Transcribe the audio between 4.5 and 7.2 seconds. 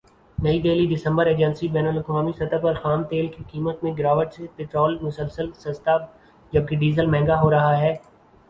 petrol مسلسل سستا جبکہ ڈیزل